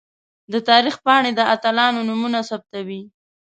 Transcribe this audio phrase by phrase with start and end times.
[0.51, 3.01] د تاریخ پاڼې د اتلانو نومونه ثبتوي.